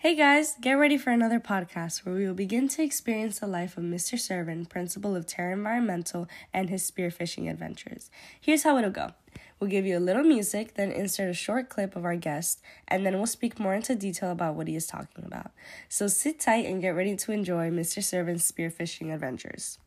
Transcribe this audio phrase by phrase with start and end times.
[0.00, 3.76] Hey guys, get ready for another podcast where we will begin to experience the life
[3.76, 4.14] of Mr.
[4.16, 8.08] Sirven, principal of Terra Environmental, and his spearfishing adventures.
[8.40, 9.14] Here's how it'll go
[9.58, 13.04] we'll give you a little music, then insert a short clip of our guest, and
[13.04, 15.50] then we'll speak more into detail about what he is talking about.
[15.88, 17.98] So sit tight and get ready to enjoy Mr.
[18.00, 19.78] Sirven's spearfishing adventures.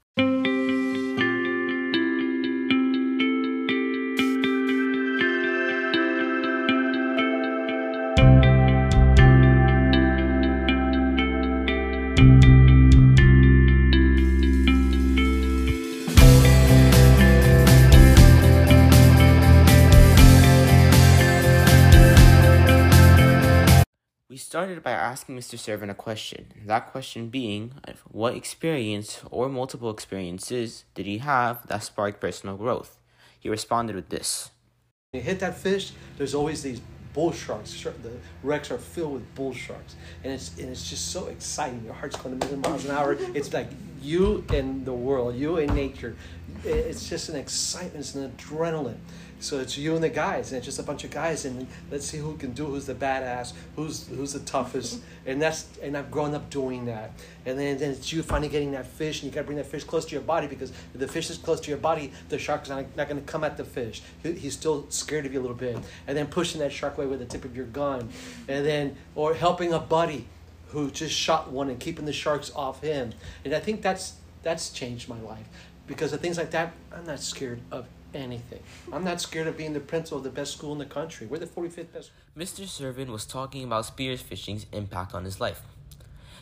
[24.52, 25.56] Started by asking Mr.
[25.58, 26.52] Sirven a question.
[26.66, 27.72] That question being,
[28.12, 32.98] what experience or multiple experiences did he have that sparked personal growth?
[33.40, 34.50] He responded with this.
[35.12, 36.82] When you hit that fish, there's always these
[37.14, 37.82] bull sharks.
[37.82, 38.12] The
[38.44, 41.86] wrecks are filled with bull sharks, and it's and it's just so exciting.
[41.86, 43.16] Your heart's going a million miles an hour.
[43.34, 43.70] It's like
[44.02, 46.18] you and the world, you and nature.
[46.66, 48.98] It's just an excitement, it's an adrenaline.
[49.42, 52.06] So it's you and the guys, and it's just a bunch of guys, and let's
[52.06, 56.12] see who can do, who's the badass, who's who's the toughest, and that's and I've
[56.12, 57.12] grown up doing that.
[57.48, 59.66] And then then it's you finally getting that fish, and you got to bring that
[59.66, 62.38] fish close to your body because if the fish is close to your body, the
[62.38, 64.04] shark's not, not going to come at the fish.
[64.22, 67.08] He- He's still scared of you a little bit, and then pushing that shark away
[67.08, 68.10] with the tip of your gun,
[68.48, 70.28] and then or helping a buddy
[70.70, 73.12] who just shot one and keeping the sharks off him.
[73.44, 75.48] And I think that's that's changed my life
[75.88, 76.74] because of things like that.
[76.96, 78.62] I'm not scared of anything.
[78.92, 81.28] I'm not scared of being the principal of the best school in the country.
[81.28, 82.12] We're the 45th best.
[82.38, 82.66] Mr.
[82.66, 85.62] Sirven was talking about spearfishing's impact on his life.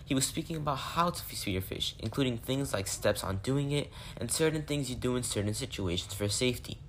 [0.09, 4.31] He was speaking about how to spearfish, including things like steps on doing it and
[4.31, 6.79] certain things you do in certain situations for safety.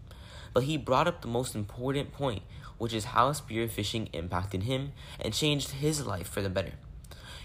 [0.54, 2.42] But he brought up the most important point,
[2.78, 6.72] which is how spearfishing impacted him and changed his life for the better.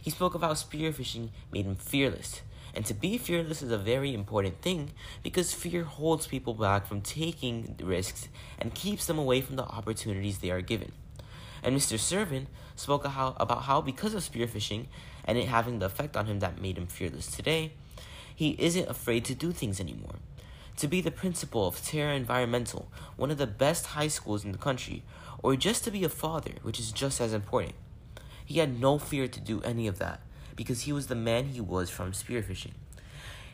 [0.01, 2.41] He spoke of how spearfishing made him fearless.
[2.75, 4.91] And to be fearless is a very important thing
[5.23, 8.27] because fear holds people back from taking risks
[8.59, 10.91] and keeps them away from the opportunities they are given.
[11.63, 11.97] And Mr.
[11.97, 14.87] Sirven spoke about how, because of spearfishing
[15.23, 17.71] and it having the effect on him that made him fearless today,
[18.35, 20.15] he isn't afraid to do things anymore.
[20.77, 24.57] To be the principal of Terra Environmental, one of the best high schools in the
[24.57, 25.03] country,
[25.41, 27.75] or just to be a father, which is just as important.
[28.43, 30.19] He had no fear to do any of that
[30.55, 32.71] because he was the man he was from spearfishing.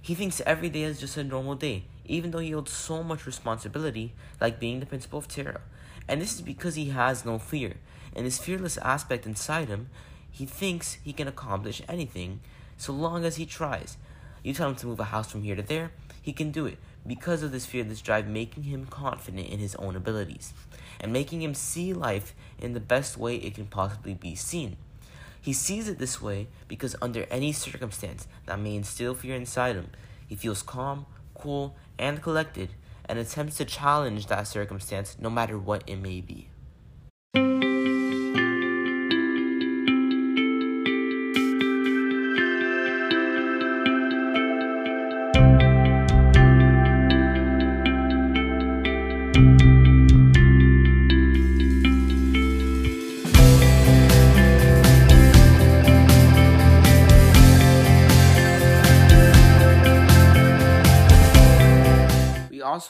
[0.01, 3.25] He thinks every day is just a normal day, even though he holds so much
[3.25, 5.61] responsibility, like being the principal of Terra.
[6.07, 7.75] And this is because he has no fear.
[8.15, 9.89] And this fearless aspect inside him,
[10.31, 12.39] he thinks he can accomplish anything
[12.77, 13.97] so long as he tries.
[14.43, 15.91] You tell him to move a house from here to there,
[16.21, 19.95] he can do it because of this fearless drive, making him confident in his own
[19.95, 20.53] abilities
[20.99, 24.77] and making him see life in the best way it can possibly be seen.
[25.41, 29.89] He sees it this way because, under any circumstance that may instill fear inside him,
[30.27, 32.69] he feels calm, cool, and collected
[33.05, 36.49] and attempts to challenge that circumstance no matter what it may be.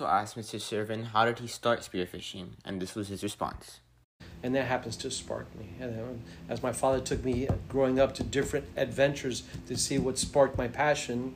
[0.02, 0.60] Also asked Mr.
[0.60, 3.82] Sirven how did he start spearfishing, and this was his response.
[4.42, 5.68] And that happens to spark me.
[5.80, 10.58] And as my father took me growing up to different adventures to see what sparked
[10.58, 11.36] my passion,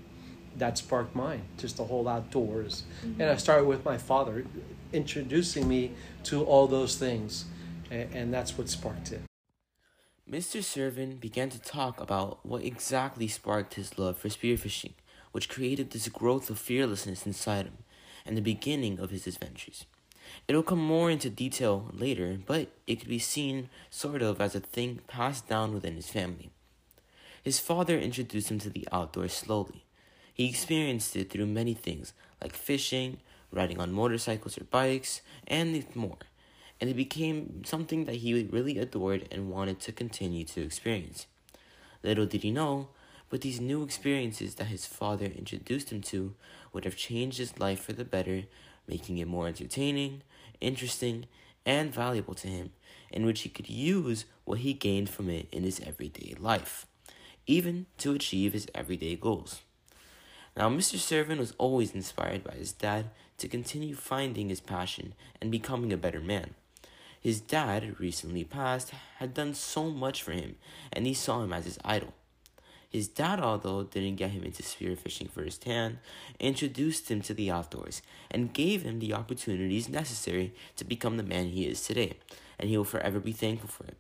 [0.57, 2.85] that sparked mine, just the whole outdoors.
[3.05, 3.21] Mm-hmm.
[3.21, 4.45] And I started with my father
[4.91, 5.91] introducing me
[6.23, 7.45] to all those things.
[7.91, 9.21] And, and that's what sparked it.
[10.27, 10.63] Mr.
[10.63, 14.93] Sirven began to talk about what exactly sparked his love for spearfishing,
[15.33, 17.77] which created this growth of fearlessness inside him
[18.25, 19.85] and the beginning of his adventures.
[20.47, 24.59] It'll come more into detail later, but it could be seen sort of as a
[24.59, 26.49] thing passed down within his family.
[27.43, 29.85] His father introduced him to the outdoors slowly.
[30.33, 33.17] He experienced it through many things, like fishing,
[33.51, 36.17] riding on motorcycles or bikes, and more.
[36.81, 41.27] And it became something that he really adored and wanted to continue to experience.
[42.03, 42.89] Little did he know,
[43.35, 46.33] but these new experiences that his father introduced him to
[46.71, 48.43] would have changed his life for the better,
[48.87, 50.21] making it more entertaining,
[50.61, 51.25] interesting,
[51.65, 52.71] and valuable to him,
[53.11, 56.85] in which he could use what he gained from it in his everyday life,
[57.45, 59.59] even to achieve his everyday goals.
[60.55, 60.95] Now, Mr.
[60.95, 63.09] Sirven was always inspired by his dad
[63.39, 66.51] to continue finding his passion and becoming a better man.
[67.19, 70.55] His dad, recently passed, had done so much for him,
[70.93, 72.13] and he saw him as his idol.
[72.95, 75.97] His dad, although didn't get him into spearfishing firsthand,
[76.39, 78.01] introduced him to the outdoors
[78.31, 82.13] and gave him the opportunities necessary to become the man he is today,
[82.57, 83.97] and he will forever be thankful for it.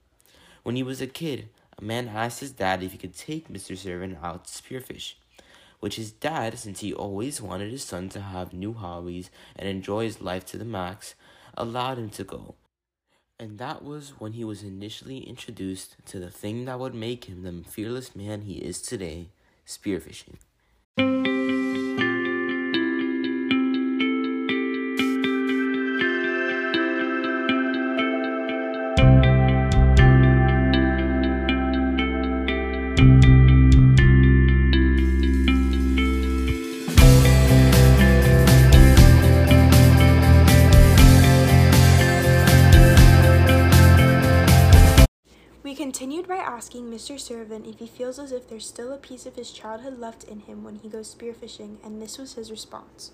[0.63, 3.75] When he was a kid, a man asked his dad if he could take Mr.
[3.75, 5.15] Sirven out to spearfish,
[5.81, 10.05] which his dad, since he always wanted his son to have new hobbies and enjoy
[10.05, 11.15] his life to the max,
[11.57, 12.55] allowed him to go.
[13.37, 17.43] And that was when he was initially introduced to the thing that would make him
[17.43, 19.27] the fearless man he is today
[19.67, 20.35] spearfishing.
[46.27, 47.15] By asking Mr.
[47.19, 50.39] Sirven if he feels as if there's still a piece of his childhood left in
[50.39, 53.11] him when he goes spearfishing, and this was his response.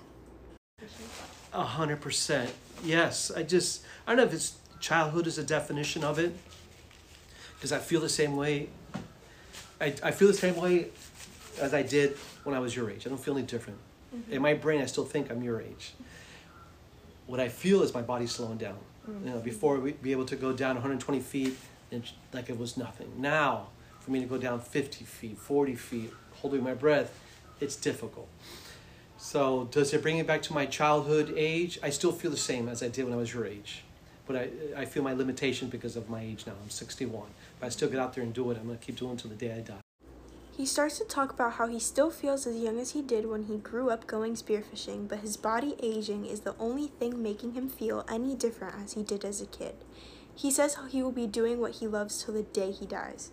[1.54, 2.54] A hundred percent.
[2.84, 3.30] Yes.
[3.30, 6.34] I just I don't know if it's childhood is a definition of it.
[7.56, 8.70] Because I feel the same way.
[9.80, 10.88] I, I feel the same way
[11.60, 13.06] as I did when I was your age.
[13.06, 13.78] I don't feel any different.
[14.16, 14.34] Mm-hmm.
[14.34, 15.94] In my brain I still think I'm your age.
[17.28, 18.78] What I feel is my body's slowing down.
[19.08, 19.44] You know, mm-hmm.
[19.44, 21.58] before we be able to go down 120 feet
[22.34, 23.12] like it was nothing.
[23.18, 23.68] Now,
[24.00, 26.12] for me to go down 50 feet, 40 feet,
[26.42, 27.20] holding my breath,
[27.60, 28.28] it's difficult.
[29.18, 31.80] So, does it bring it back to my childhood age?
[31.84, 33.84] I still feel the same as I did when I was your age.
[34.26, 36.54] But I, I feel my limitation because of my age now.
[36.64, 37.28] I'm 61.
[37.60, 38.58] But I still get out there and do it.
[38.58, 39.82] I'm going to keep doing it until the day I die.
[40.58, 43.44] He starts to talk about how he still feels as young as he did when
[43.44, 47.70] he grew up going spearfishing, but his body aging is the only thing making him
[47.70, 49.76] feel any different as he did as a kid.
[50.36, 53.32] He says he will be doing what he loves till the day he dies.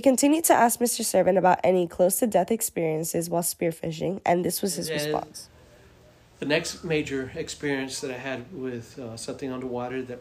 [0.00, 1.02] We continued to ask Mr.
[1.02, 5.50] Sirven about any close to death experiences while spearfishing, and this was his And- response.
[6.38, 10.20] The next major experience that I had with uh, something underwater that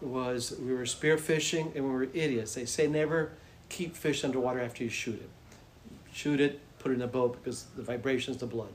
[0.00, 2.54] was we were spearfishing and we were idiots.
[2.54, 3.30] They say never
[3.68, 5.30] keep fish underwater after you shoot it.
[6.12, 8.72] Shoot it, put it in a boat because the vibrations, the blood.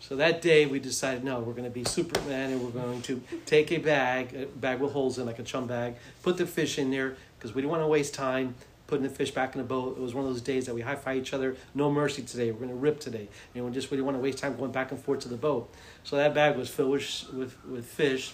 [0.00, 3.22] So that day we decided no, we're going to be Superman and we're going to
[3.46, 6.78] take a bag, a bag with holes in like a chum bag, put the fish
[6.78, 8.54] in there because we didn't want to waste time
[8.86, 9.96] putting the fish back in the boat.
[9.96, 12.50] It was one of those days that we high five each other, no mercy today.
[12.50, 14.72] We're going to rip today, and we just we didn't want to waste time going
[14.72, 15.72] back and forth to the boat.
[16.04, 18.32] So that bag was filled with with, with fish.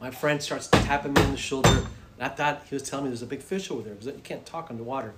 [0.00, 1.86] My friend starts tapping me on the shoulder.
[2.18, 4.20] And I thought he was telling me there's a big fish over there because you
[4.22, 5.14] can't talk underwater.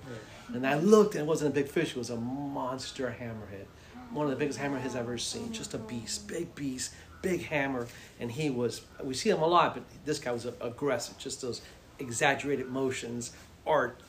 [0.53, 1.89] And I looked, and it wasn't a big fish.
[1.91, 3.65] It was a monster hammerhead,
[4.11, 5.51] one of the biggest hammerheads I've ever seen.
[5.51, 7.87] Just a beast, big beast, big hammer.
[8.19, 8.81] And he was.
[9.03, 11.17] We see him a lot, but this guy was aggressive.
[11.17, 11.61] Just those
[11.99, 13.33] exaggerated motions,
[13.65, 13.99] art.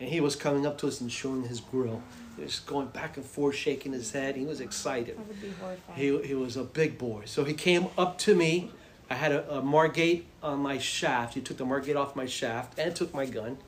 [0.00, 2.02] And he was coming up to us and showing his grill.
[2.36, 4.36] He was going back and forth, shaking his head.
[4.36, 5.16] He was excited.
[5.16, 5.98] would be horrifying.
[5.98, 7.22] He, he was a big boy.
[7.26, 8.70] So he came up to me.
[9.10, 11.34] I had a, a Margate on my shaft.
[11.34, 13.58] He took the Margate off my shaft and took my gun.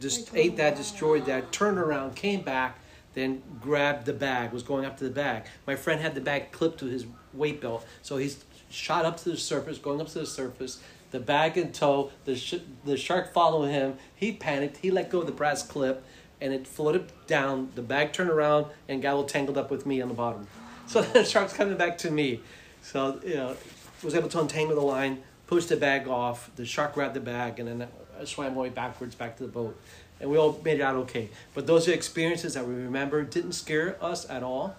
[0.00, 2.78] Just ate that, destroyed that, turned around, came back,
[3.14, 5.44] then grabbed the bag, was going up to the bag.
[5.66, 7.86] My friend had the bag clipped to his weight belt.
[8.02, 11.72] So he's shot up to the surface, going up to the surface, the bag in
[11.72, 13.96] tow, the, sh- the shark followed him.
[14.14, 14.78] He panicked.
[14.78, 16.04] He let go of the brass clip
[16.40, 17.70] and it floated down.
[17.74, 20.46] The bag turned around and got all tangled up with me on the bottom.
[20.88, 22.40] So the shark's coming back to me.
[22.80, 23.54] So, you know,
[24.02, 26.50] was able to untangle the line, push the bag off.
[26.56, 27.88] The shark grabbed the bag, and then
[28.18, 29.78] I swam my way backwards back to the boat.
[30.18, 31.28] And we all made it out okay.
[31.52, 33.22] But those are experiences that we remember.
[33.22, 34.76] Didn't scare us at all.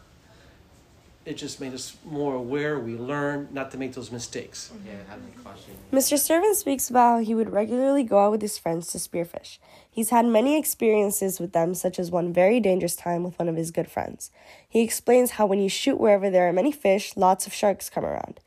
[1.25, 2.79] It just made us more aware.
[2.79, 4.71] We learned not to make those mistakes.
[4.85, 5.75] Yeah, have caution.
[5.91, 6.17] Mr.
[6.17, 9.57] Sirven speaks about how he would regularly go out with his friends to spearfish.
[9.91, 13.57] He's had many experiences with them, such as one very dangerous time with one of
[13.57, 14.31] his good friends.
[14.67, 18.05] He explains how when you shoot wherever there are many fish, lots of sharks come
[18.05, 18.39] around.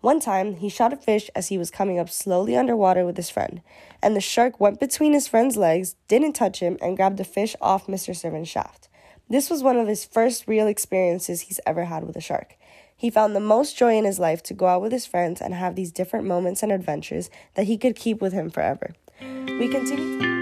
[0.00, 3.28] One time, he shot a fish as he was coming up slowly underwater with his
[3.28, 3.60] friend,
[4.02, 7.54] and the shark went between his friend's legs, didn't touch him, and grabbed the fish
[7.60, 8.14] off Mr.
[8.14, 8.88] Sirven's shaft.
[9.30, 12.56] This was one of his first real experiences he's ever had with a shark.
[12.96, 15.54] He found the most joy in his life to go out with his friends and
[15.54, 18.90] have these different moments and adventures that he could keep with him forever.
[19.20, 20.39] We continue.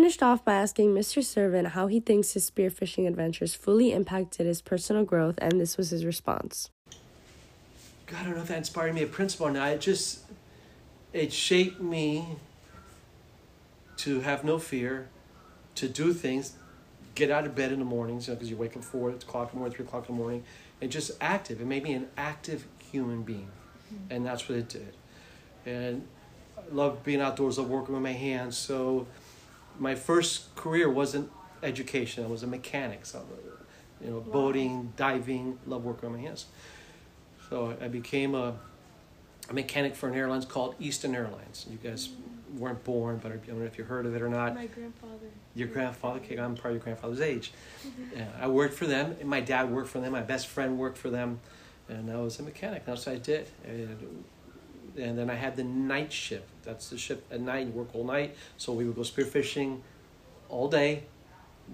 [0.00, 1.22] Finished off by asking Mr.
[1.22, 5.90] Sirven how he thinks his spearfishing adventures fully impacted his personal growth, and this was
[5.90, 6.70] his response.
[8.06, 9.72] God, I don't know if that inspired me a principle or not.
[9.72, 10.20] It just,
[11.12, 12.24] it shaped me
[13.98, 15.08] to have no fear,
[15.74, 16.54] to do things,
[17.14, 19.10] get out of bed in the mornings, because you, know, because you wake up 4
[19.10, 20.44] o'clock in the morning, 3 o'clock in the morning,
[20.80, 21.60] and just active.
[21.60, 23.50] It made me an active human being.
[23.92, 24.14] Mm-hmm.
[24.14, 24.94] And that's what it did.
[25.66, 26.08] And
[26.56, 28.56] I love being outdoors, I love working with my hands.
[28.56, 29.06] So
[29.78, 31.30] my first career wasn't
[31.62, 33.06] education, I was a mechanic.
[33.06, 33.24] So,
[34.00, 34.32] you know, wow.
[34.32, 36.46] boating, diving, love working on my hands.
[37.48, 38.54] So I became a,
[39.48, 41.66] a mechanic for an airline called Eastern Airlines.
[41.70, 42.58] You guys mm-hmm.
[42.58, 44.54] weren't born, but I don't know if you heard of it or not.
[44.54, 45.28] My grandfather.
[45.54, 46.20] Your grandfather?
[46.20, 47.52] Okay, I'm part of your grandfather's age.
[47.86, 48.18] Mm-hmm.
[48.18, 49.16] Yeah, I worked for them.
[49.20, 50.12] And My dad worked for them.
[50.12, 51.40] My best friend worked for them.
[51.88, 52.84] And I was a mechanic.
[52.86, 53.48] That's what I did.
[53.66, 54.24] And,
[54.98, 56.48] and then I had the night shift.
[56.62, 57.66] That's the shift at night.
[57.66, 58.36] You work all night.
[58.56, 59.80] So we would go spearfishing
[60.48, 61.04] all day,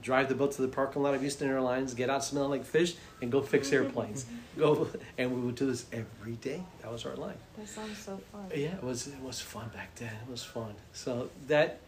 [0.02, 2.94] drive the boat to the parking lot of Eastern Airlines, get out smelling like fish,
[3.20, 4.26] and go fix airplanes.
[4.58, 6.62] go and we would do this every day.
[6.82, 7.37] That was our life.
[7.56, 8.46] That sounds so fun.
[8.54, 9.06] Yeah, it was.
[9.08, 10.12] It was fun back then.
[10.26, 10.75] It was fun.
[10.92, 11.80] So that,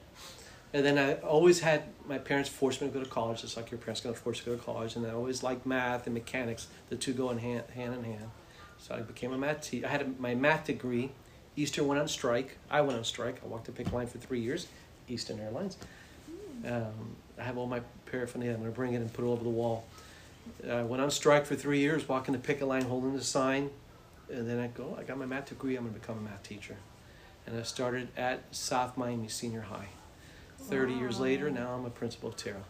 [0.73, 3.70] and then I always had my parents force me to go to college, just like
[3.70, 4.97] your parents going to force you to go to college.
[4.97, 6.68] And I always liked math and mechanics.
[6.88, 8.30] The two go in hand, hand in hand.
[8.78, 9.87] So I became a math teacher.
[9.87, 11.11] I had a, my math degree.
[11.56, 12.58] Eastern went on strike.
[12.70, 13.40] I went on strike.
[13.44, 14.68] I walked the pick line for three years.
[15.08, 15.76] Eastern Airlines.
[16.66, 18.54] Um, I have all my paraphernalia.
[18.54, 19.85] I'm going to bring it and put it over the wall.
[20.68, 23.70] I went on strike for three years, walking the picket line, holding the sign.
[24.30, 26.42] And then I go, I got my math degree, I'm going to become a math
[26.42, 26.76] teacher.
[27.47, 29.88] And I started at South Miami Senior High.
[30.61, 31.00] 30 wow.
[31.00, 32.62] years later, now I'm a principal of Terra.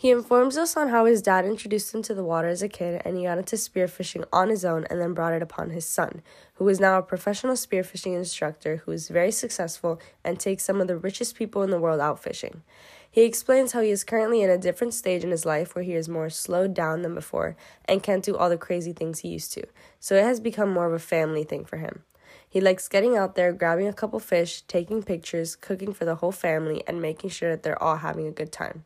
[0.00, 3.02] He informs us on how his dad introduced him to the water as a kid
[3.04, 6.22] and he got into spearfishing on his own and then brought it upon his son,
[6.54, 10.86] who is now a professional spearfishing instructor who is very successful and takes some of
[10.86, 12.62] the richest people in the world out fishing.
[13.10, 15.94] He explains how he is currently in a different stage in his life where he
[15.94, 19.52] is more slowed down than before and can't do all the crazy things he used
[19.54, 19.64] to,
[19.98, 22.04] so it has become more of a family thing for him.
[22.48, 26.30] He likes getting out there, grabbing a couple fish, taking pictures, cooking for the whole
[26.30, 28.84] family, and making sure that they're all having a good time.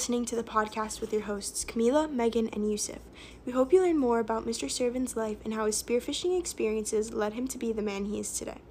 [0.00, 3.00] Listening to the podcast with your hosts, Camila, Megan, and Yusuf.
[3.44, 4.70] We hope you learn more about Mr.
[4.70, 8.32] Sirven's life and how his spearfishing experiences led him to be the man he is
[8.32, 8.62] today.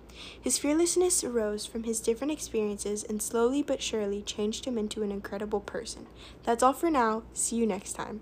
[0.41, 5.11] His fearlessness arose from his different experiences and slowly but surely changed him into an
[5.11, 6.07] incredible person.
[6.45, 7.21] That's all for now.
[7.35, 8.21] See you next time.